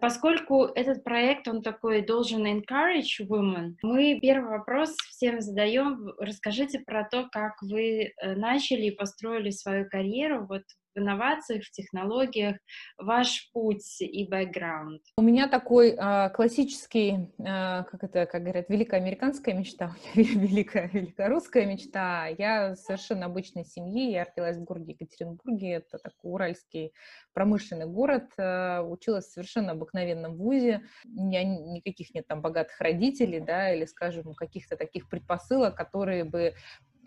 [0.00, 6.12] Поскольку этот проект, он такой должен encourage women, мы первый вопрос всем задаем.
[6.18, 10.62] Расскажите про то, как вы э, начали и построили свою карьеру вот
[10.94, 12.56] в инновациях, в технологиях,
[12.96, 15.02] ваш путь и бэкграунд?
[15.16, 21.66] У меня такой э, классический, э, как это, как говорят, великая американская мечта, великая великорусская
[21.66, 22.26] мечта.
[22.26, 26.92] Я совершенно обычной семьи, я родилась в городе Екатеринбурге, это такой уральский
[27.32, 33.40] промышленный город, э, училась в совершенно обыкновенном вузе, у меня никаких нет там богатых родителей,
[33.40, 36.54] да, или, скажем, каких-то таких предпосылок, которые бы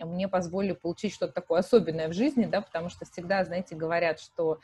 [0.05, 4.59] мне позволили получить что-то такое особенное в жизни, да, потому что всегда, знаете, говорят, что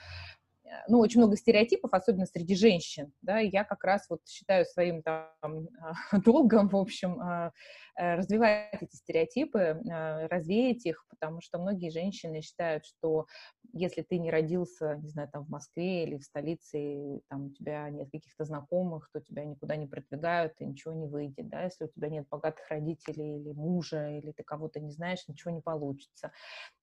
[0.64, 5.02] э, ну, очень много стереотипов, особенно среди женщин, да, я как раз вот считаю своим
[5.02, 5.30] там
[6.12, 7.52] долгом, в общем, а,
[7.98, 13.26] развивать эти стереотипы, э, развеять их, потому что многие женщины считают, что
[13.74, 17.50] если ты не родился, не знаю, там в Москве или в столице, и там у
[17.52, 21.86] тебя нет каких-то знакомых, то тебя никуда не продвигают, и ничего не выйдет, да, если
[21.86, 26.32] у тебя нет богатых родителей или мужа, или ты кого-то не знаешь, ничего не получится.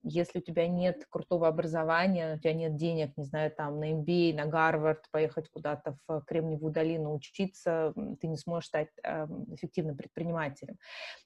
[0.02, 4.34] Если у тебя нет крутого образования, у тебя нет денег, не знаю, там на MBA,
[4.34, 10.78] на Гарвард, поехать куда-то в Кремниевую долину учиться, ты не сможешь стать эффективным предпринимателем.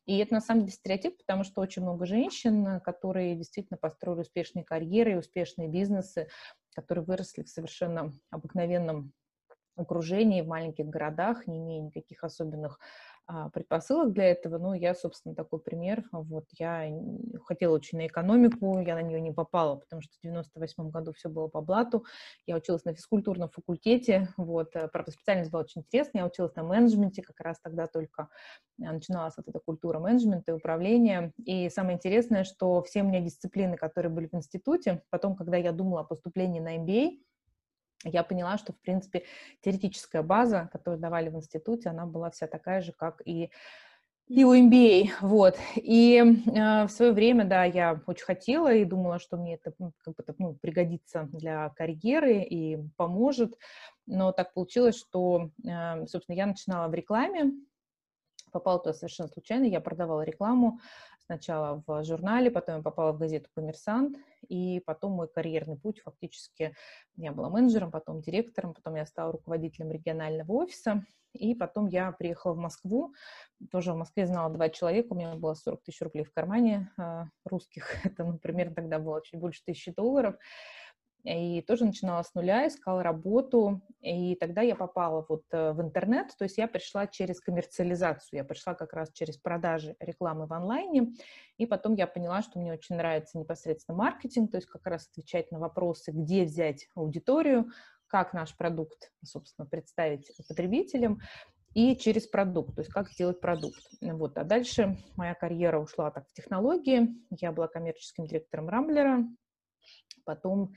[0.06, 4.64] И это на самом деле стереотип, потому что очень много женщин, которые действительно построили успешные
[4.64, 6.28] карьеры успешные бизнесы,
[6.74, 9.12] которые выросли в совершенно обыкновенном
[9.76, 12.78] окружении, в маленьких городах, не имея никаких особенных
[13.52, 14.58] предпосылок для этого.
[14.58, 16.04] Ну, я, собственно, такой пример.
[16.12, 16.88] Вот я
[17.44, 21.28] хотела очень на экономику, я на нее не попала, потому что в 98 году все
[21.28, 22.04] было по блату.
[22.46, 26.22] Я училась на физкультурном факультете, вот, э, правда, специальность была очень интересная.
[26.22, 28.28] Я училась на менеджменте, как раз тогда только
[28.78, 31.32] начиналась вот эта культура менеджмента и управления.
[31.44, 35.72] И самое интересное, что все у меня дисциплины, которые были в институте, потом, когда я
[35.72, 37.18] думала о поступлении на MBA,
[38.04, 39.24] я поняла, что, в принципе,
[39.60, 43.50] теоретическая база, которую давали в институте, она была вся такая же, как и
[44.28, 45.56] и у MBA, вот.
[45.76, 49.72] И э, в свое время, да, я очень хотела и думала, что мне это
[50.04, 53.54] как бы, ну, пригодится для карьеры и поможет.
[54.06, 57.52] Но так получилось, что, э, собственно, я начинала в рекламе,
[58.52, 59.64] попала туда совершенно случайно.
[59.64, 60.78] Я продавала рекламу
[61.28, 64.16] сначала в журнале, потом я попала в газету «Коммерсант»,
[64.48, 66.74] и потом мой карьерный путь фактически,
[67.16, 72.54] я была менеджером, потом директором, потом я стала руководителем регионального офиса, и потом я приехала
[72.54, 73.12] в Москву,
[73.70, 77.24] тоже в Москве знала два человека, у меня было 40 тысяч рублей в кармане э,
[77.44, 80.36] русских, это, например, тогда было чуть больше тысячи долларов,
[81.28, 86.28] и тоже начинала с нуля, искала работу, и тогда я попала вот э, в интернет,
[86.38, 91.12] то есть я пришла через коммерциализацию, я пришла как раз через продажи рекламы в онлайне,
[91.58, 95.52] и потом я поняла, что мне очень нравится непосредственно маркетинг, то есть как раз отвечать
[95.52, 97.72] на вопросы, где взять аудиторию,
[98.06, 101.20] как наш продукт, собственно, представить потребителям,
[101.74, 103.78] и через продукт, то есть как сделать продукт.
[104.00, 104.38] Вот.
[104.38, 109.24] А дальше моя карьера ушла так в технологии, я была коммерческим директором Рамблера,
[110.24, 110.74] потом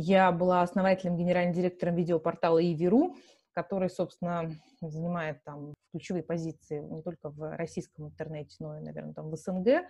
[0.00, 3.16] я была основателем, генеральным директором видеопортала Иверу,
[3.52, 4.50] который, собственно,
[4.80, 9.86] занимает там ключевые позиции не только в российском интернете, но и, наверное, там в СНГ.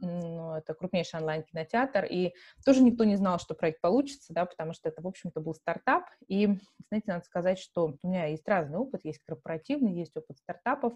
[0.00, 4.90] Но это крупнейший онлайн-кинотеатр, и тоже никто не знал, что проект получится, да, потому что
[4.90, 9.00] это, в общем-то, был стартап, и, знаете, надо сказать, что у меня есть разный опыт,
[9.04, 10.92] есть корпоративный, есть опыт стартапов,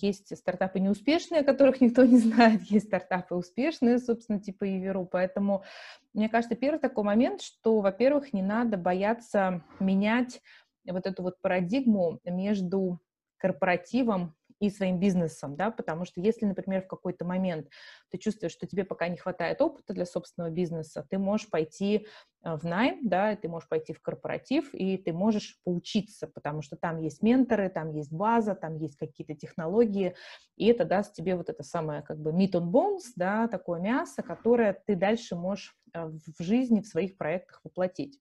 [0.00, 5.06] есть стартапы неуспешные, о которых никто не знает, есть стартапы успешные, собственно, типа Иверу.
[5.10, 5.64] Поэтому,
[6.12, 10.40] мне кажется, первый такой момент, что, во-первых, не надо бояться менять
[10.86, 13.00] вот эту вот парадигму между
[13.38, 17.68] корпоративом и своим бизнесом, да, потому что если, например, в какой-то момент
[18.10, 22.06] ты чувствуешь, что тебе пока не хватает опыта для собственного бизнеса, ты можешь пойти
[22.44, 26.76] э, в найм, да, ты можешь пойти в корпоратив, и ты можешь поучиться, потому что
[26.76, 30.14] там есть менторы, там есть база, там есть какие-то технологии,
[30.56, 34.22] и это даст тебе вот это самое как бы meat on bones, да, такое мясо,
[34.22, 38.20] которое ты дальше можешь э, в жизни, в своих проектах воплотить.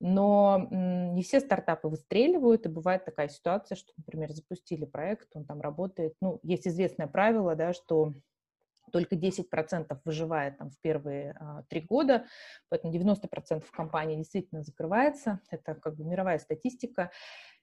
[0.00, 5.60] Но не все стартапы выстреливают, и бывает такая ситуация, что, например, запустили проект, он там
[5.60, 8.14] работает, ну, есть известное правило, да, что
[8.92, 12.24] только 10% выживает там в первые а, три года,
[12.68, 17.10] поэтому 90% компаний действительно закрывается, это как бы мировая статистика,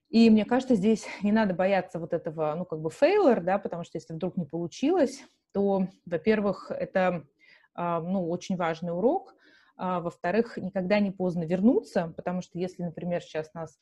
[0.10, 3.84] и мне кажется, здесь не надо бояться вот этого, ну, как бы фейлер, да, потому
[3.84, 7.26] что если вдруг не получилось, то, во-первых, это,
[7.74, 9.45] а, ну, очень важный урок, а,
[9.78, 13.78] во-вторых, никогда не поздно вернуться, потому что если, например, сейчас нас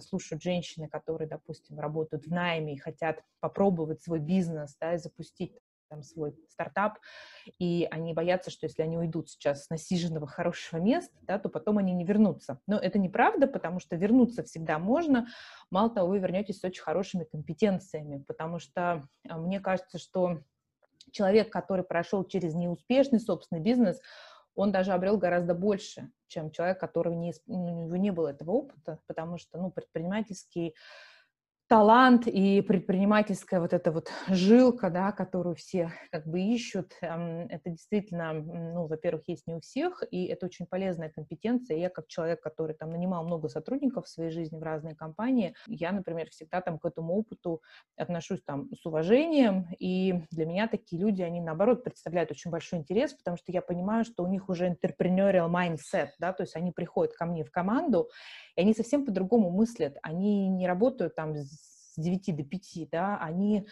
[0.00, 5.58] слушают женщины, которые, допустим, работают в найме и хотят попробовать свой бизнес, да, и запустить
[5.88, 6.98] там, свой стартап,
[7.58, 11.78] и они боятся, что если они уйдут сейчас с насиженного хорошего места, да, то потом
[11.78, 12.60] они не вернутся.
[12.66, 15.28] Но это неправда, потому что вернуться всегда можно.
[15.70, 20.42] Мало того, вы вернетесь с очень хорошими компетенциями, потому что а, мне кажется, что
[21.10, 24.00] человек, который прошел через неуспешный собственный бизнес,
[24.58, 28.98] он даже обрел гораздо больше, чем человек, которого не, у него не было этого опыта,
[29.06, 30.74] потому что ну, предпринимательский
[31.68, 38.32] талант и предпринимательская вот эта вот жилка, да, которую все как бы ищут, это действительно,
[38.32, 41.76] ну, во-первых, есть не у всех, и это очень полезная компетенция.
[41.76, 45.92] Я как человек, который там нанимал много сотрудников в своей жизни в разные компании, я,
[45.92, 47.62] например, всегда там к этому опыту
[47.96, 53.12] отношусь там с уважением, и для меня такие люди, они наоборот представляют очень большой интерес,
[53.12, 57.14] потому что я понимаю, что у них уже entrepreneurial mindset, да, то есть они приходят
[57.14, 58.08] ко мне в команду,
[58.58, 59.98] и они совсем по-другому мыслят.
[60.02, 63.68] Они не работают там с 9 до 5, да, они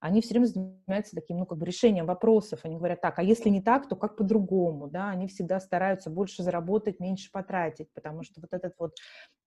[0.00, 2.60] они все время занимаются таким, ну, как бы решением вопросов.
[2.64, 5.10] Они говорят, так, а если не так, то как по-другому, да?
[5.10, 8.94] Они всегда стараются больше заработать, меньше потратить, потому что вот этот вот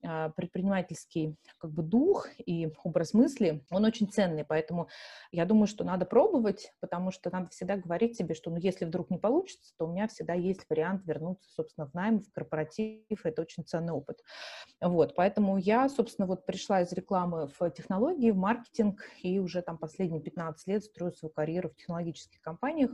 [0.05, 4.89] а, предпринимательский, как бы, дух и образ мысли, он очень ценный, поэтому
[5.31, 9.09] я думаю, что надо пробовать, потому что надо всегда говорить себе, что, ну, если вдруг
[9.09, 13.41] не получится, то у меня всегда есть вариант вернуться, собственно, в найм, в корпоратив, это
[13.41, 14.19] очень ценный опыт.
[14.81, 19.77] Вот, поэтому я, собственно, вот пришла из рекламы в технологии, в маркетинг, и уже там
[19.77, 22.91] последние 15 15 лет строю свою карьеру в технологических компаниях.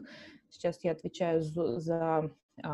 [0.50, 2.32] Сейчас я отвечаю за,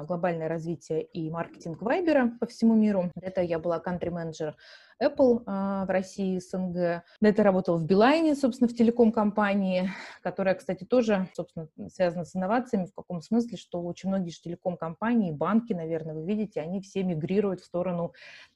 [0.08, 3.12] глобальное развитие и маркетинг Вайбера по всему миру.
[3.22, 4.56] Это я была country manager
[5.02, 7.04] Apple а, в России, СНГ.
[7.20, 9.90] До этого работала в Билайне, собственно, в телеком-компании,
[10.24, 15.32] которая, кстати, тоже, собственно, связана с инновациями в каком смысле, что очень многие же телеком-компании,
[15.32, 18.14] банки, наверное, вы видите, они все мигрируют в сторону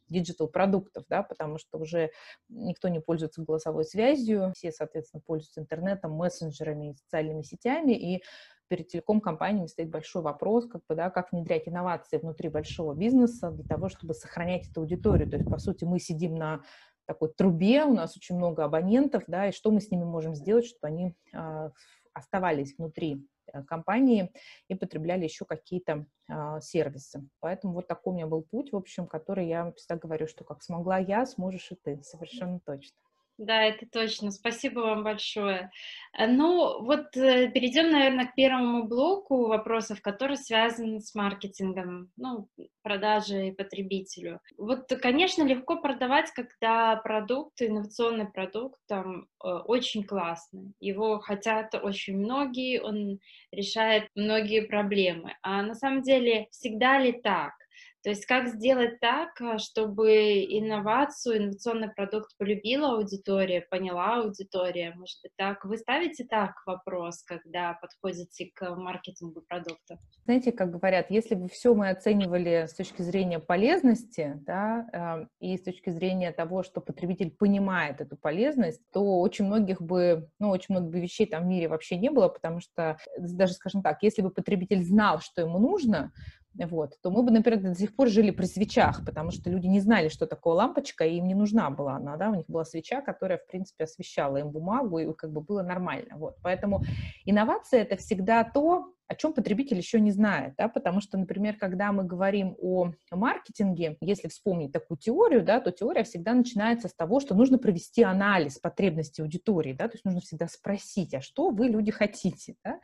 [0.08, 2.12] digital-продуктов, да, потому что уже
[2.48, 8.24] никто не пользуется голосовой связью, все, соответственно, пользуются интернетом, мессенджерами и социальными сетями, и
[8.70, 13.66] перед телеком-компаниями стоит большой вопрос, как, бы, да, как внедрять инновации внутри большого бизнеса для
[13.66, 15.30] того, чтобы сохранять эту аудиторию.
[15.30, 16.62] То есть, по сути, мы сидим на
[17.06, 20.66] такой трубе, у нас очень много абонентов, да, и что мы с ними можем сделать,
[20.66, 21.70] чтобы они э,
[22.14, 24.32] оставались внутри э, компании
[24.68, 27.28] и потребляли еще какие-то э, сервисы.
[27.40, 30.62] Поэтому вот такой у меня был путь, в общем, который я всегда говорю, что как
[30.62, 32.96] смогла я, сможешь и ты, совершенно точно.
[33.40, 34.32] Да, это точно.
[34.32, 35.72] Спасибо вам большое.
[36.18, 42.50] Э, ну, вот э, перейдем, наверное, к первому блоку вопросов, который связан с маркетингом, ну,
[42.84, 44.42] продажей потребителю.
[44.58, 50.74] Вот, конечно, легко продавать, когда продукт, инновационный продукт, там, э, очень классный.
[50.82, 53.20] Его хотят очень многие, он
[53.54, 55.36] решает многие проблемы.
[55.44, 57.54] А на самом деле, всегда ли так?
[58.02, 60.10] То есть как сделать так, э, чтобы
[60.44, 64.94] инновацию, инновационный продукт полюбила аудитория, поняла аудитория?
[64.96, 65.66] Может быть, так?
[65.66, 69.98] Вы ставите так вопрос, когда подходите к маркетингу продукта?
[70.24, 75.58] Знаете, как говорят, если бы все мы оценивали с точки зрения полезности, да, э, и
[75.58, 80.74] с точки зрения того, что потребитель понимает эту полезность, то очень многих бы, ну, очень
[80.76, 84.22] много бы вещей там в мире вообще не было, потому что, даже, скажем так, если
[84.22, 86.14] бы потребитель знал, что ему нужно,
[86.56, 89.80] вот, то мы бы, например, до сих пор жили при свечах, потому что люди не
[89.80, 93.02] знали, что такое лампочка, и им не нужна была она, да, у них была свеча,
[93.02, 96.38] которая, в принципе, освещала им бумагу, и как бы было нормально, вот.
[96.42, 96.84] Поэтому
[97.26, 101.92] инновация— это всегда то, о чем потребитель еще не знает, да, потому что, например, когда
[101.92, 107.20] мы говорим о маркетинге, если вспомнить такую теорию, да, то теория всегда начинается с того,
[107.20, 111.70] что нужно провести анализ потребностей аудитории, да, то есть нужно всегда спросить, а что вы,
[111.70, 112.80] люди, хотите, да?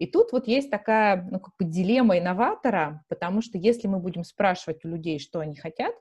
[0.00, 4.24] И тут вот есть такая, ну, как бы дилемма инноватора, потому что если мы будем
[4.24, 5.94] спрашивать у людей, что они хотят,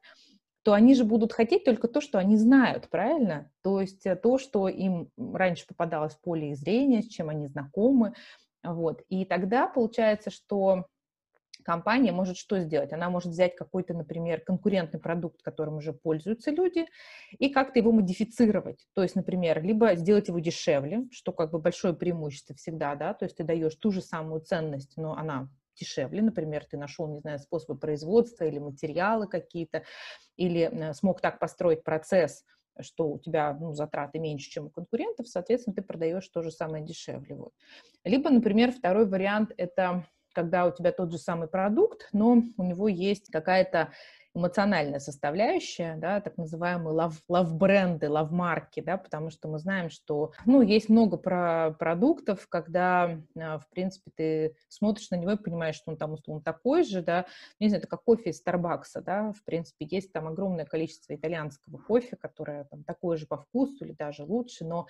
[0.63, 3.49] то они же будут хотеть только то, что они знают, правильно?
[3.61, 8.15] То есть э, то, что им раньше попадалось в поле зрения, с чем они знакомы,
[8.73, 9.03] вот.
[9.09, 10.85] И тогда получается, что
[11.63, 12.93] компания может что сделать?
[12.93, 16.85] Она может взять какой-то, например, конкурентный продукт, которым уже пользуются люди,
[17.37, 18.87] и как-то его модифицировать.
[18.93, 23.25] То есть, например, либо сделать его дешевле, что как бы большое преимущество всегда, да, то
[23.25, 27.39] есть ты даешь ту же самую ценность, но она дешевле, например, ты нашел, не знаю,
[27.39, 29.83] способы производства или материалы какие-то,
[30.35, 32.43] или э, смог так построить процесс,
[32.81, 36.83] что у тебя ну, затраты меньше, чем у конкурентов, соответственно, ты продаешь то же самое
[36.83, 37.35] дешевле.
[37.35, 37.53] Вот.
[38.03, 42.87] Либо, например, второй вариант– это когда у тебя тот же самый продукт, но у него
[42.87, 43.91] есть какая-то
[44.37, 50.61] эмоциональная составляющая, да, так называемые лав, лав-бренды, лав-марки, да, потому что мы знаем, что, ну,
[50.61, 55.91] есть много про продуктов, когда, а, в принципе, ты смотришь на него и понимаешь, что
[55.91, 57.25] он там, условно, такой же, да,
[57.59, 61.77] не знаю, это как кофе из Старбакса, да, в принципе, есть там огромное количество итальянского
[61.77, 64.87] кофе, которое там такое же по вкусу или даже лучше, но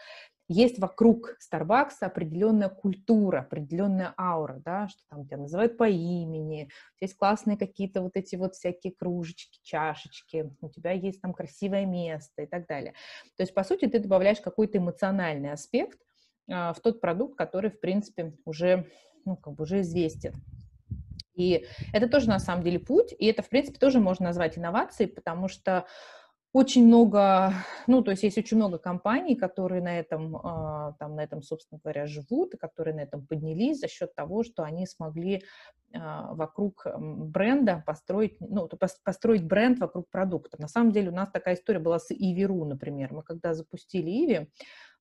[0.48, 6.70] есть вокруг Starbucks определенная культура, определенная аура, да, что там тебя называют по имени,
[7.02, 12.44] есть классные какие-то вот эти вот всякие кружечки, чашечки, у тебя есть там красивое место
[12.44, 12.94] и так далее.
[13.36, 16.00] То есть, по сути, ты добавляешь какой-то эмоциональный аспект
[16.50, 18.88] а, в тот продукт, который, в принципе, уже,
[19.26, 20.34] ну, как бы уже известен.
[21.36, 25.10] И это тоже, на самом деле, путь, и это, в принципе, тоже можно назвать инновацией,
[25.10, 25.86] потому что
[26.54, 27.54] очень много,
[27.88, 31.80] ну, то есть есть очень много компаний, которые на этом, а, там, на этом, собственно
[31.84, 35.44] говоря, живут, и которые на этом поднялись за счет того, что они смогли
[35.94, 38.68] а, вокруг бренда построить, ну,
[39.04, 40.60] построить бренд вокруг продукта.
[40.60, 43.14] На самом деле у нас такая история была с Иви.ру, например.
[43.14, 44.50] Мы когда запустили Иви,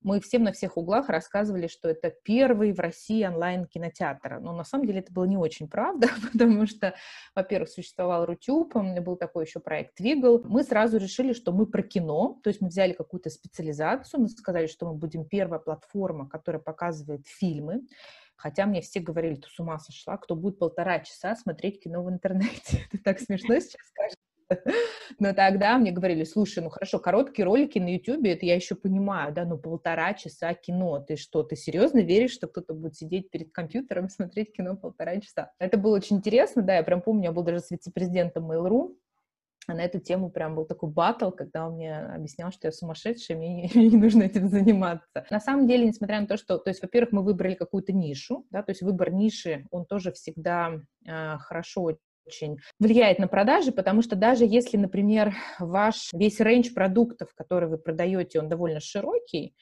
[0.07, 4.39] мы всем на всех углах рассказывали, что это первый в России онлайн-кинотеатр.
[4.39, 6.95] Но на самом деле это было не очень правда, потому что,
[7.35, 10.43] во-первых, существовал Рутюб, был такой еще проект Твигл.
[10.45, 14.69] Мы сразу решили, что мы про кино, то есть мы взяли какую-то специализацию, мы сказали,
[14.69, 17.83] что мы будем первая платформа, которая показывает фильмы.
[18.37, 22.11] Хотя мне все говорили, ты с ума сошла, кто будет полтора часа смотреть кино в
[22.11, 22.87] интернете.
[22.93, 24.26] Это так смешно сейчас скажешь.
[25.19, 29.33] Но тогда мне говорили, слушай, ну хорошо, короткие ролики на YouTube, это я еще понимаю,
[29.33, 33.53] да, ну полтора часа кино, ты что, ты серьезно веришь, что кто-то будет сидеть перед
[33.53, 35.53] компьютером смотреть кино полтора часа?
[35.59, 38.97] Это было очень интересно, да, я прям помню, я был даже с вице-президентом Mail.ru,
[39.69, 43.37] а на эту тему прям был такой батл, когда он мне объяснял, что я сумасшедшая,
[43.37, 45.27] мне не, мне не нужно этим заниматься.
[45.31, 48.63] На самом деле, несмотря на то, что, то есть, во-первых, мы выбрали какую-то нишу, да,
[48.63, 54.17] то есть выбор ниши, он тоже всегда э, хорошо очень влияет на продажи, потому что
[54.17, 59.55] даже если, например, ваш весь рейндж продуктов, который вы продаете, он довольно широкий,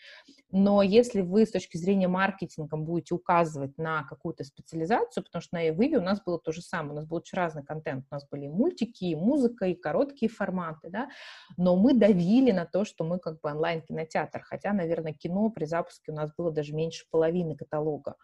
[0.56, 5.68] но если вы с точки зрения маркетинга будете указывать на какую-то специализацию, потому что на
[5.68, 8.24] Эвиве у нас было то же самое, у нас был очень разный контент, у нас
[8.28, 11.08] были и мультики, и музыка, и короткие форматы, да,
[11.56, 16.12] но мы давили на то, что мы как бы онлайн-кинотеатр, хотя, наверное, кино при запуске
[16.12, 18.14] у нас было даже меньше половины каталога,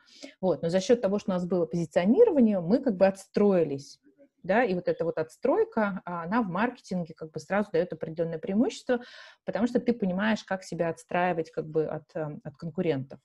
[0.41, 3.99] вот, но за счет того, что у нас было позиционирование, мы как бы отстроились
[4.43, 8.39] да, и вот эта вот отстройка, а, она в маркетинге как бы сразу дает определенное
[8.39, 9.01] преимущество,
[9.45, 13.21] потому что ты понимаешь, как себя отстраивать как бы от, эм, от конкурентов.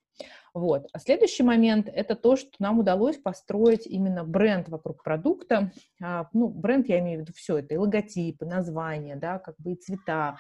[0.53, 0.88] Вот.
[0.93, 5.72] А следующий момент— это то, что нам удалось построить именно бренд вокруг продукта.
[6.01, 9.74] А, ну, бренд, я имею в виду все это, и логотипы, названия, да, как бы
[9.74, 10.38] и цвета,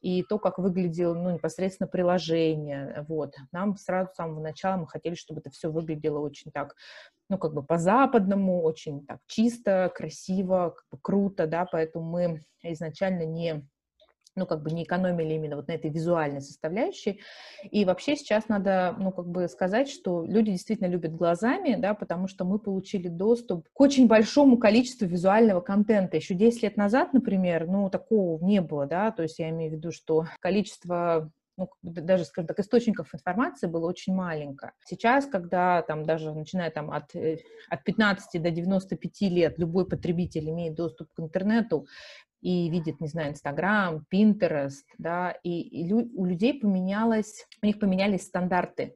[0.00, 3.04] и то, как выглядело ну, непосредственно приложение.
[3.08, 3.34] Вот.
[3.52, 6.74] Нам сразу с самого начала мы хотели, чтобы это все выглядело очень так
[7.28, 13.24] ну, как бы по-западному, очень так чисто, красиво, как бы круто, да, поэтому мы изначально
[13.24, 13.66] не
[14.38, 17.20] ну, как бы не экономили именно вот на этой визуальной составляющей.
[17.70, 22.28] И вообще сейчас надо, ну, как бы сказать, что люди действительно любят глазами, да, потому
[22.28, 26.16] что мы получили доступ к очень большому количеству визуального контента.
[26.16, 29.74] Еще 10 лет назад, например, ну, такого не было, да, то есть я имею в
[29.74, 34.72] виду, что количество ну, даже, скажем так, источников информации было очень маленько.
[34.86, 37.38] Сейчас, когда там даже начиная там от, э,
[37.68, 41.86] от 15 до 95 лет любой потребитель имеет доступ к интернету
[42.40, 47.80] и видит, не знаю, Инстаграм, Пинтерест, да, и, и лю, у людей поменялось, у них
[47.80, 48.94] поменялись стандарты.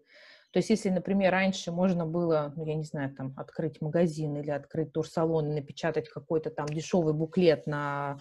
[0.52, 4.50] То есть, если, например, раньше можно было, ну, я не знаю, там, открыть магазин или
[4.50, 8.19] открыть турсалон и напечатать какой-то там дешевый буклет на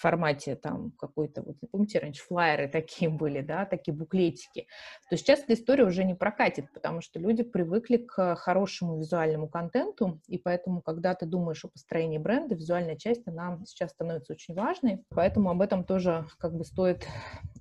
[0.00, 4.66] формате там какой-то, вот помните, раньше флайеры такие были, да, такие буклетики,
[5.10, 10.20] то сейчас эта история уже не прокатит, потому что люди привыкли к хорошему визуальному контенту,
[10.26, 15.04] и поэтому, когда ты думаешь о построении бренда, визуальная часть, она сейчас становится очень важной,
[15.10, 17.06] поэтому об этом тоже как бы стоит,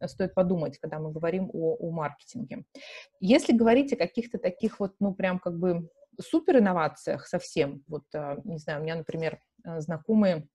[0.05, 2.65] стоит подумать, когда мы говорим о, о маркетинге.
[3.19, 8.37] Если говорить о каких-то таких вот, ну, прям как бы супер инновациях совсем, вот, а,
[8.43, 10.47] не знаю, у меня, например, а, знакомые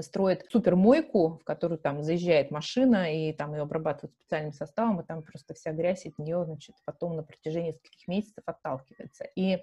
[0.00, 5.22] строит супермойку, в которую там заезжает машина, и там ее обрабатывают специальным составом, и там
[5.22, 9.24] просто вся грязь от нее, значит, потом на протяжении нескольких месяцев отталкивается.
[9.36, 9.62] И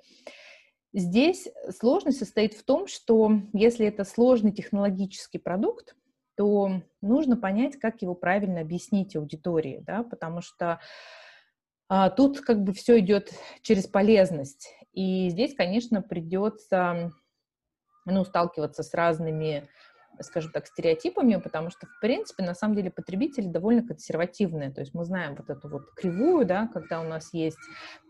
[0.94, 5.96] здесь сложность состоит в том, что если это сложный технологический продукт,
[6.36, 10.80] то нужно понять, как его правильно объяснить аудитории, да, потому что
[11.89, 14.74] а, тут как бы все идет через полезность.
[14.94, 17.12] И здесь, конечно, придется
[18.06, 19.68] ну, сталкиваться с разными
[20.22, 24.72] скажем так, стереотипами, потому что, в принципе, на самом деле потребители довольно консервативные.
[24.72, 27.58] То есть мы знаем вот эту вот кривую, да, когда у нас есть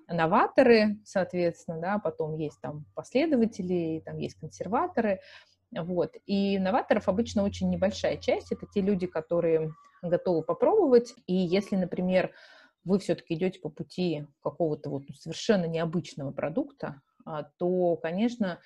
[0.07, 5.21] новаторы, соответственно, да, потом есть там последователи, там есть консерваторы.
[5.71, 6.15] Вот.
[6.25, 8.51] И новаторов обычно очень небольшая часть.
[8.51, 11.13] Это те люди, которые готовы попробовать.
[11.25, 12.31] И если, например,
[12.83, 18.59] вы все-таки идете по пути какого-то вот совершенно необычного продукта, а, то, конечно,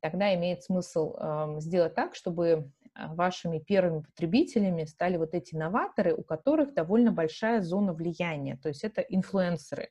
[0.00, 6.22] тогда имеет смысл э, сделать так, чтобы вашими первыми потребителями стали вот эти новаторы, у
[6.22, 9.90] которых довольно большая зона влияния, то есть это инфлюенсеры.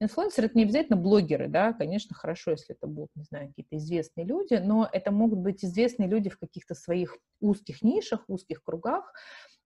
[0.00, 4.26] Инфлюенсеры— это не обязательно блогеры, да, конечно, хорошо, если это будут, не знаю, какие-то известные
[4.26, 9.12] люди, но это могут быть известные люди в каких-то своих узких нишах, узких кругах,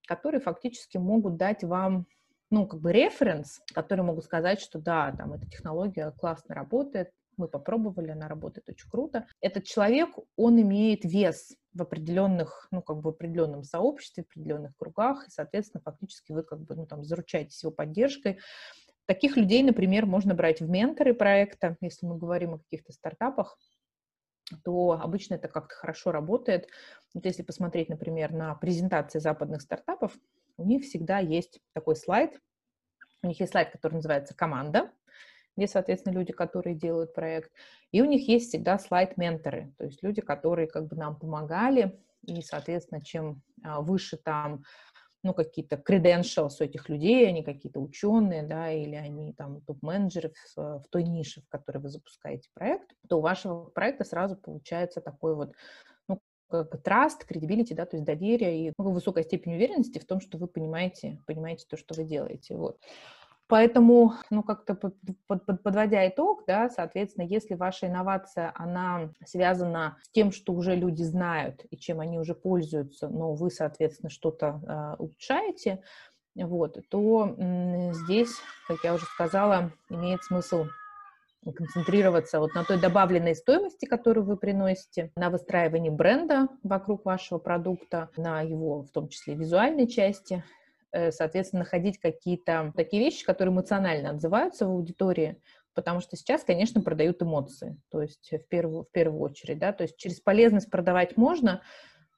[0.06, 2.06] которые фактически могут дать вам
[2.50, 7.48] ну, как бы референс, которые могут сказать, что да, там эта технология классно работает, мы
[7.48, 9.26] попробовали, она работает очень круто.
[9.40, 14.76] Этот человек, он имеет вес в определенных, ну, как бы в определенном сообществе, в определенных
[14.76, 18.38] кругах, и, соответственно, фактически вы как бы, ну, там, заручаетесь его поддержкой.
[19.06, 23.58] Таких людей, например, можно брать в менторы проекта, если мы говорим о каких-то стартапах,
[24.64, 26.68] то обычно это как-то хорошо работает.
[27.14, 30.16] Вот если посмотреть, например, на презентации западных стартапов,
[30.56, 32.38] у них всегда есть такой слайд.
[33.22, 34.92] У них есть слайд, который называется «Команда»,
[35.58, 37.50] где, соответственно, люди, которые делают проект.
[37.90, 42.40] И у них есть всегда слайд-менторы, то есть люди, которые как бы нам помогали, и,
[42.42, 44.62] соответственно, чем а, выше там
[45.24, 50.78] ну, какие-то credentials у этих людей, они какие-то ученые, да, или они там топ-менеджеры в,
[50.78, 55.34] в той нише, в которой вы запускаете проект, то у вашего проекта сразу получается такой
[55.34, 55.54] вот
[56.06, 60.06] ну, как бы trast, credibility, да, то есть доверие и ну, высокая степень уверенности в
[60.06, 62.78] том, что вы понимаете, понимаете то, что вы делаете, вот.
[63.48, 64.94] Поэтому, ну, как-то под,
[65.26, 71.02] под, подводя итог, да, соответственно, если ваша инновация, она связана с тем, что уже люди
[71.02, 75.82] знают и чем они уже пользуются, но вы, соответственно, что-то э, улучшаете,
[76.34, 78.36] вот, то м, здесь,
[78.68, 80.66] как я уже сказала, имеет смысл
[81.42, 88.10] концентрироваться вот на той добавленной стоимости, которую вы приносите, на выстраивании бренда вокруг вашего продукта,
[88.18, 94.10] на его, в том числе, визуальной части, Э, соответственно, находить какие-то такие вещи, которые эмоционально
[94.10, 95.40] отзываются в аудитории,
[95.74, 99.82] потому что сейчас, конечно, продают эмоции, то есть в первую, в первую очередь, да, то
[99.82, 101.62] есть через полезность продавать можно,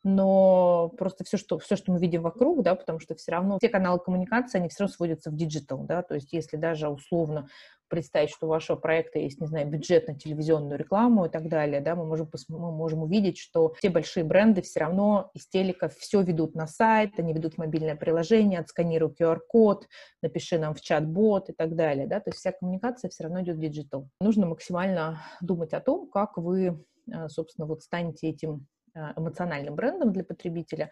[0.03, 3.69] но просто все что, все, что мы видим вокруг, да, потому что все равно все
[3.69, 7.49] каналы коммуникации, они все равно сводятся в digital, да, то есть если даже условно
[7.91, 11.81] представить, что у вашего проекта есть, не знаю, бюджет на телевизионную рекламу и так далее,
[11.81, 16.23] да, мы можем, мы можем увидеть, что все большие бренды все равно из телека все
[16.23, 19.89] ведут на сайт, они ведут мобильное приложение, отсканируй QR-код,
[20.23, 23.57] напиши нам в чат-бот и так далее, да, то есть вся коммуникация все равно идет
[23.57, 24.09] в digital.
[24.21, 30.25] Нужно максимально думать о том, как вы, э, собственно, вот станете этим эмоциональным брендом для
[30.25, 30.91] потребителя,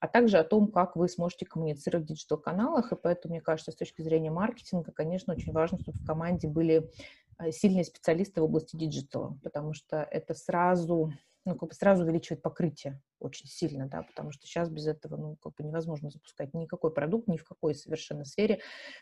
[0.00, 2.92] а также о том, как вы сможете коммуницировать в digital-каналах.
[2.92, 6.90] И поэтому, мне кажется, с точки зрения маркетинга, конечно, очень важно, чтобы в команде были
[7.38, 11.12] э, сильные специалисты в области digital а, потому что это сразу,
[11.44, 15.36] ну, как бы сразу увеличивает покрытие очень сильно, да, потому что сейчас без этого, ну,
[15.36, 18.60] как бы невозможно запускать никакой продукт ни в какой совершенно сфере.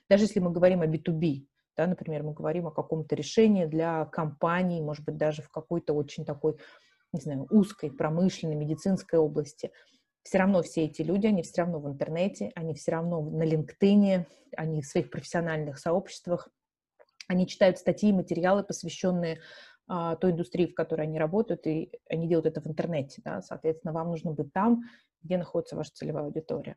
[0.08, 4.80] Даже если мы говорим о B2B, да, например, мы говорим о каком-то решении для компаний,
[4.80, 6.56] может быть, даже в какой-то очень такой,
[7.12, 9.70] не знаю, узкой промышленной, медицинской области–
[10.26, 14.26] все равно все эти люди, они все равно в интернете, они все равно на LinkedIn,
[14.56, 16.48] они в своих профессиональных сообществах,
[17.28, 19.40] они читают статьи, материалы, посвященные
[19.86, 23.92] а, той индустрии, в которой они работают, и они делают это в интернете, да, соответственно,
[23.92, 24.82] вам нужно быть там,
[25.22, 26.76] где находится ваша целевая аудитория.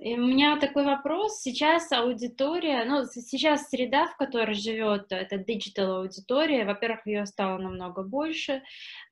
[0.00, 1.40] И у меня такой вопрос.
[1.40, 8.02] Сейчас аудитория, ну, сейчас среда, в которой живет эта digital аудитория, во-первых, ее стало намного
[8.02, 8.62] больше,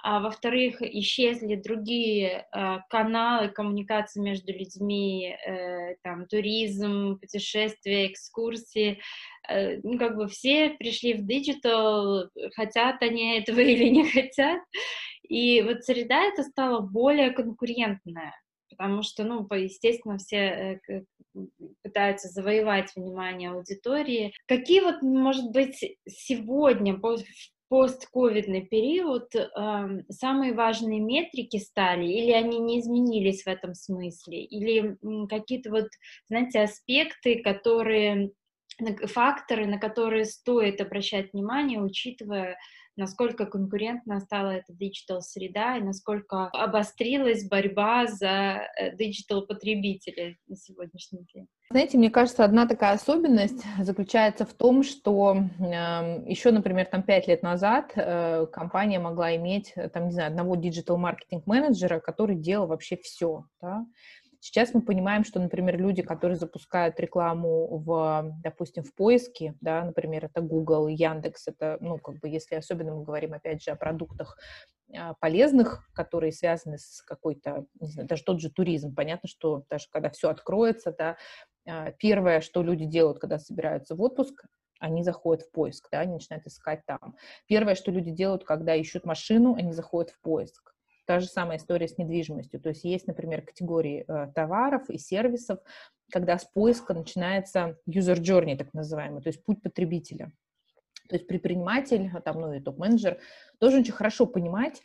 [0.03, 9.01] а во-вторых, исчезли другие э, каналы коммуникации между людьми, э, там, туризм, путешествия, экскурсии,
[9.49, 14.61] э, ну, как бы все пришли в digital, хотят они этого или не хотят,
[15.29, 18.35] и вот среда это стала более конкурентная
[18.77, 21.03] потому что, ну, естественно, все э,
[21.83, 24.33] пытаются завоевать внимание аудитории.
[24.47, 26.99] Какие вот, может быть, сегодня,
[27.69, 29.49] постковидный период, э,
[30.11, 35.87] самые важные метрики стали, или они не изменились в этом смысле, или какие-то вот,
[36.29, 38.33] знаете, аспекты, которые
[39.07, 42.57] факторы, на которые стоит обращать внимание, учитывая
[42.97, 51.47] насколько конкурентна стала эта digital-среда и насколько обострилась борьба за э, digital-потребителей на сегодняшний день.
[51.71, 57.03] Знаете, мне кажется, одна такая особенность заключается в том, что э, эм, еще, например, там
[57.03, 62.97] пять лет назад э, компания могла иметь, там, не знаю, одного digital-маркетинг-менеджера, который делал вообще
[62.97, 63.87] все, да?
[64.45, 70.25] Сейчас мы понимаем, что, например, люди, которые запускают рекламу в, допустим, в поиске, да, например,
[70.25, 74.37] это Google, Яндекс, это, ну, как бы, если особенно мы говорим, опять же, о продуктах
[74.93, 78.93] а, полезных, которые связаны с какой-то, не знаю, даже тот же туризм.
[78.97, 81.17] Понятно, что даже когда все откроется, да,
[81.65, 84.47] а, первое, что люди делают, когда собираются в отпуск,
[84.81, 87.15] они заходят в поиск, да, они начинают искать там.
[87.47, 90.75] Первое, что люди делают, когда ищут машину, они заходят в поиск.
[91.13, 92.59] Та же самая история с недвижимостью.
[92.59, 95.59] То есть есть, например, категории э, товаров и сервисов,
[96.11, 100.33] когда с поиска начинается user journey, так называемый, то есть путь потребителя.
[101.11, 103.19] То есть предприниматель, а там, ну и топ-менеджер
[103.61, 104.81] должен очень хорошо понимать,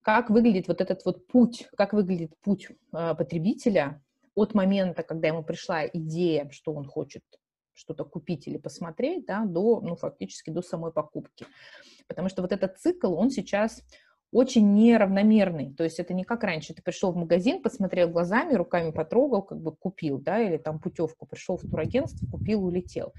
[0.00, 4.00] как выглядит вот этот вот путь, как выглядит путь э, потребителя
[4.36, 7.24] от момента, когда ему пришла идея, что он хочет
[7.72, 11.46] что-то купить или посмотреть, да, до, ну, фактически до самой покупки.
[12.06, 13.82] Потому что вот этот цикл, он сейчас
[14.34, 15.72] очень неравномерный.
[15.74, 16.74] То есть это не как раньше.
[16.74, 21.24] Ты пришел в магазин, посмотрел глазами, руками потрогал, как бы купил, да, или там путевку,
[21.24, 23.12] пришел в турагентство, купил, улетел.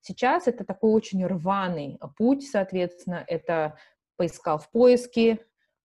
[0.00, 3.76] Сейчас это такой очень рваный путь, соответственно, это
[4.16, 5.38] поискал в поиске,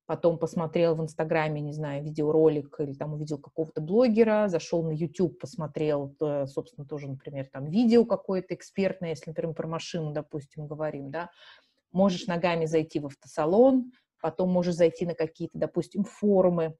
[0.08, 5.40] потом посмотрел в Инстаграме, не знаю, видеоролик или там увидел какого-то блогера, зашел на YouTube,
[5.40, 6.16] посмотрел,
[6.48, 11.30] собственно, тоже, например, там видео какое-то экспертное, если, например, про машину, допустим, говорим, да,
[11.92, 13.92] можешь ногами зайти в автосалон,
[14.24, 16.78] потом можешь зайти на какие-то, допустим, форумы,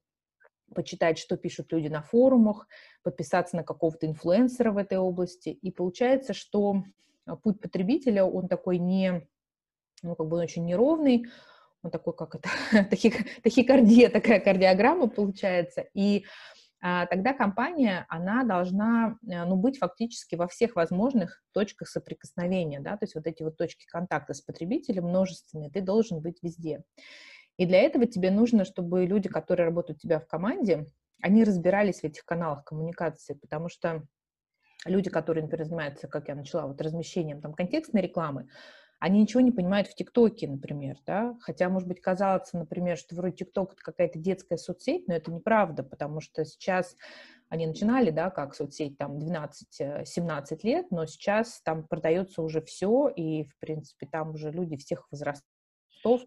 [0.74, 2.68] почитать, что пишут люди на форумах,
[3.04, 6.84] подписаться на какого-то инфлюенсера в этой области, и получается, что
[7.44, 9.28] путь потребителя, он такой не,
[10.02, 11.26] ну, как бы он очень неровный,
[11.84, 12.50] он такой, как это,
[12.90, 16.24] тахик, тахикардия, такая кардиограмма получается, и
[16.86, 22.98] а, тогда компания, она должна, э, ну, быть фактически во всех возможных точках соприкосновения, да,
[22.98, 26.84] то есть вот эти вот точки контакта с потребителем множественные, ты должен быть везде.
[27.58, 30.88] И для этого тебе нужно, чтобы люди, которые работают у тебя в команде,
[31.22, 34.04] они разбирались в этих каналах коммуникации, потому что
[34.86, 38.50] люди, которые, например, занимаются, как я начала, вот размещением там контекстной рекламы,
[39.00, 43.36] они ничего не понимают в ТикТоке, например, да, хотя, может быть, казалось, например, что вроде
[43.36, 46.96] ТикТок— это какая-то детская соцсеть, но это неправда, потому что сейчас
[47.50, 53.10] они начинали, да, как соцсеть, там, 12-17 э, лет, но сейчас там продается уже все,
[53.10, 56.22] и, в принципе, там уже люди всех возрастов,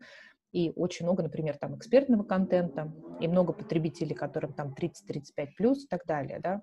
[0.57, 2.91] и очень много, например, там экспертного контента,
[3.21, 6.63] и много потребителей, которым там 30-35 плюс и так далее, да.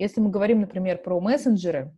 [0.00, 1.94] Если мы говорим, например, про мессенджеры,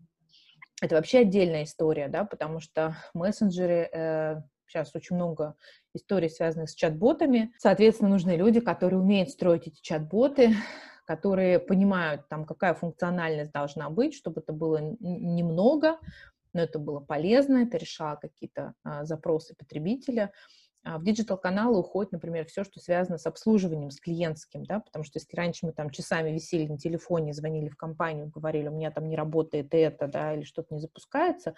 [0.83, 5.55] это вообще отдельная история, да, потому что мессенджеры, э, сейчас очень много
[5.95, 7.55] историй, связанных с чат-ботами.
[7.57, 10.51] Соответственно, нужны люди, которые умеют строить эти чат-боты,
[11.07, 15.99] которые понимают, там, какая функциональность должна быть, чтобы это было немного,
[16.53, 20.31] но это было полезно, это решало какие-то а, запросы потребителя.
[20.85, 25.19] А в digital-каналы уходит, например, все, что связано с обслуживанием, с клиентским, да, потому что
[25.19, 29.09] если раньше мы там часами висели на телефоне, звонили в компанию, говорили, у меня там
[29.09, 31.55] не работает это, да, или что-то не запускается,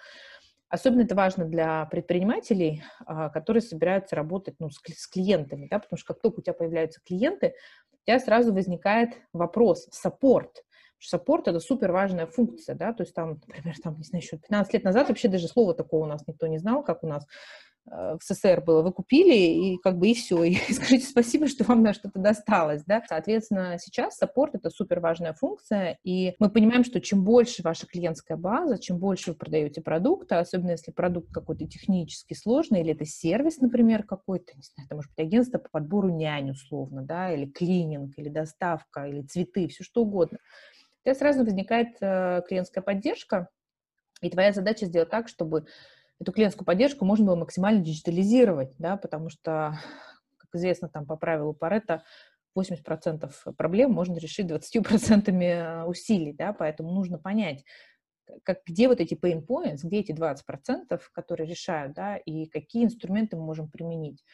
[0.75, 6.13] Особенно это важно для предпринимателей, а, которые собираются работать ну, с, клиентами, да, потому что
[6.13, 7.55] как только у тебя появляются клиенты,
[7.93, 10.65] у тебя сразу возникает вопрос, support.
[10.99, 14.75] Саппорт— это супер важная функция, да, то есть там, например, там, не знаю, еще 15
[14.75, 17.25] лет назад вообще даже слова такого у нас никто не знал, как у нас
[17.87, 21.83] в СССР было, вы купили, и как бы и все, и скажите спасибо, что вам
[21.83, 23.03] на что-то досталось, да.
[23.07, 28.37] Соответственно, сейчас саппорт— это супер важная функция, и мы понимаем, что чем больше ваша клиентская
[28.37, 33.59] база, чем больше вы продаете продукта, особенно если продукт какой-то технически сложный, или это сервис,
[33.59, 38.15] например, какой-то, не знаю, это может быть агентство по подбору нянь условно, да, или клининг,
[38.17, 40.39] или доставка, или цветы, все что угодно.
[41.03, 43.49] У тебя сразу возникает э, клиентская поддержка,
[44.23, 45.67] и твоя задача сделать так, чтобы
[46.25, 49.79] эту клиентскую поддержку можно было максимально диджитализировать, да, потому что,
[50.39, 52.03] как известно, там по правилу Паретта
[52.59, 57.65] 80% проблем можно решить 20% усилий, да, поэтому нужно понять,
[58.43, 63.37] как, где вот эти pain points, где эти 20%, которые решают, да, и какие инструменты
[63.37, 64.25] мы можем применить.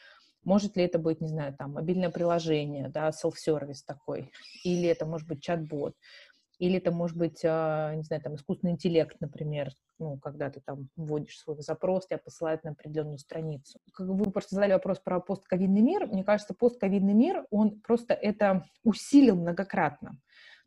[0.44, 4.31] Может ли это быть, не знаю, там, мобильное приложение, да, self-service такой,
[4.64, 5.96] или это может быть чат-бот,
[6.61, 10.88] или это может быть, а, не знаю, там, искусственный интеллект, например, ну, когда ты там
[10.94, 13.79] вводишь свой запрос, тебя посылают на определенную страницу.
[13.94, 18.66] Как вы просто задали вопрос про постковидный мир, мне кажется, постковидный мир, он просто это
[18.85, 20.18] усилил многократно.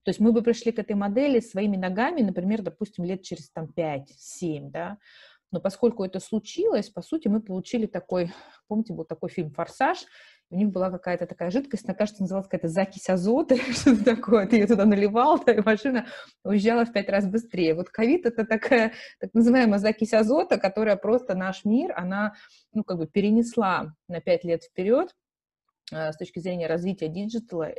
[0.04, 3.70] То есть мы бы пришли к этой модели своими ногами, например, допустим, лет через там
[3.76, 4.98] 5-7, да,
[5.54, 8.34] но поскольку это случилось, по сути, мы получили такой,
[8.68, 10.00] помните, был такой фильм «Форсаж»,
[10.54, 14.46] у них была какая-то такая жидкость, она, кажется, называлась какая-то закись азота или что-то такое.
[14.48, 16.06] Ты ее туда наливал, и машина
[16.44, 17.74] уезжала в пять раз быстрее.
[17.74, 22.36] Вот ковид— это такая так называемая закись азота, которая просто наш мир, она,
[22.72, 25.16] ну, как бы перенесла на пять лет вперед,
[25.94, 27.70] с точки зрения развития диджитала.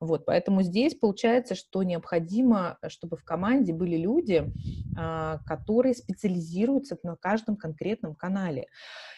[0.00, 4.50] Вот, поэтому здесь получается, что необходимо, чтобы в команде были люди,
[4.96, 8.66] а, которые специализируются на каждом конкретном канале.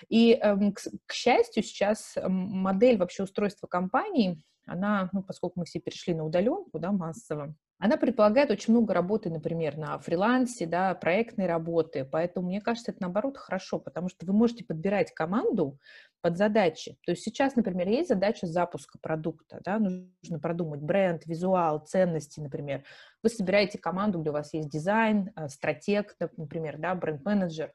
[0.08, 6.14] И, эм, к счастью, сейчас модель вообще устройства компании, она, ну, поскольку мы все перешли
[6.14, 12.04] на удаленку, да, массово, она предполагает очень много работы, например, на фрилансе, да, проектной работы.
[12.04, 15.78] Поэтому, мне кажется, это, наоборот, хорошо, потому что вы можете подбирать команду
[16.20, 16.96] под задачи.
[17.04, 22.84] То есть сейчас, например, есть задача запуска продукта, да, нужно продумать бренд, визуал, ценности, например.
[23.22, 27.72] Вы собираете команду, где у вас есть дизайн, э, стратег, например, да, бренд-менеджер.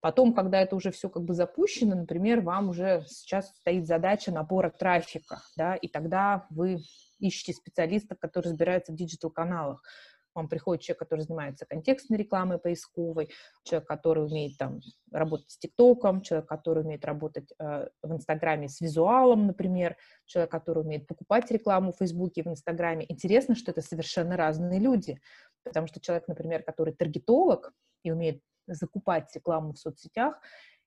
[0.00, 4.70] Потом, когда это уже все как бы запущено, например, вам уже сейчас стоит задача набора
[4.70, 6.78] трафика, да, и тогда вы
[7.18, 9.82] ищете специалистов, которые разбираются в диджитал-каналах.
[10.34, 13.30] Вам приходит человек, который занимается контекстной рекламой поисковой,
[13.64, 14.78] человек, который умеет там
[15.10, 20.84] работать с ТикТоком, человек, который умеет работать э, в Инстаграме с визуалом, например, человек, который
[20.84, 23.04] умеет покупать рекламу в Фейсбуке, в Инстаграме.
[23.08, 25.18] Интересно, что это совершенно разные люди,
[25.64, 27.72] потому что человек, например, который таргетолог
[28.04, 28.40] и умеет
[28.74, 30.40] закупать рекламу в соцсетях,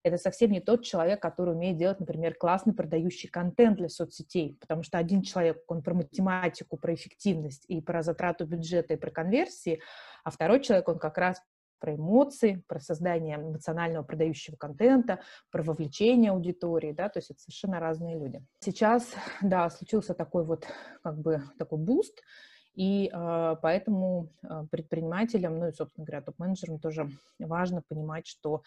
[0.04, 4.84] это совсем не тот человек, который умеет делать, например, классный продающий контент для соцсетей, потому
[4.84, 9.80] что один человек, он про математику, про эффективность и про затрату бюджета и про конверсии,
[10.24, 11.42] а второй человек, он как раз
[11.80, 15.20] про эмоции, про создание эмоционального продающего контента,
[15.52, 18.44] про вовлечение аудитории, да, то есть это совершенно разные люди.
[18.60, 20.68] Сейчас, да, случился такой вот,
[21.04, 22.22] как бы, такой буст,
[22.74, 28.64] и э, поэтому э, предпринимателям, ну и, собственно говоря, топ-менеджерам тоже важно понимать, что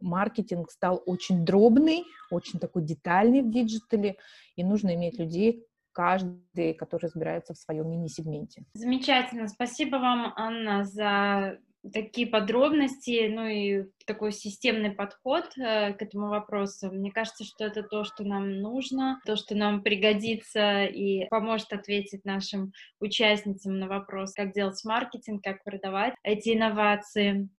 [0.00, 4.16] маркетинг стал очень дробный, очень такой детальный в диджитале,
[4.56, 8.62] и нужно иметь людей, каждый, который разбирается в своем мини-сегменте.
[8.74, 9.48] Замечательно.
[9.48, 11.58] Спасибо вам, Анна, за
[11.92, 16.90] такие подробности, ну и такой системный подход э, к этому вопросу.
[16.90, 22.24] Мне кажется, что это то, что нам нужно, то, что нам пригодится и поможет ответить
[22.24, 27.46] нашим участницам на вопрос, как делать маркетинг, как продавать эти инновации.